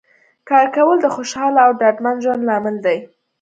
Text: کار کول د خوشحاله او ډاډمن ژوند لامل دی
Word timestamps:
کار 0.49 0.67
کول 0.75 0.97
د 1.01 1.07
خوشحاله 1.15 1.59
او 1.65 1.71
ډاډمن 1.81 2.15
ژوند 2.23 2.41
لامل 2.47 2.75
دی 2.85 2.97